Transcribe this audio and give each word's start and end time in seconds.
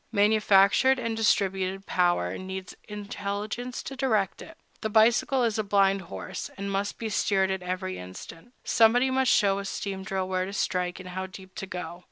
Manufactured 0.11 0.97
and 0.97 1.15
distributed 1.15 1.85
power 1.85 2.35
needs 2.35 2.75
intelligence 2.87 3.83
to 3.83 3.95
direct 3.95 4.41
it: 4.41 4.57
the 4.81 4.89
bicycle 4.89 5.43
is 5.43 5.59
a 5.59 5.63
blind 5.63 6.01
horse, 6.01 6.49
and 6.57 6.71
must 6.71 6.97
be 6.97 7.07
steered 7.07 7.51
at 7.51 7.61
every 7.61 7.99
instant; 7.99 8.51
somebody 8.63 9.11
must 9.11 9.29
show 9.31 9.59
a 9.59 9.65
steam 9.65 10.01
drill 10.01 10.27
where 10.27 10.47
to 10.47 10.53
strike 10.53 10.99
and 10.99 11.09
how 11.09 11.27
deep 11.27 11.53
to 11.53 11.67
go. 11.67 11.99